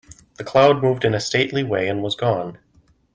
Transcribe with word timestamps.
The 0.39 0.43
cloud 0.43 0.81
moved 0.81 1.05
in 1.05 1.13
a 1.13 1.19
stately 1.19 1.61
way 1.61 1.87
and 1.87 2.01
was 2.01 2.15
gone. 2.15 2.57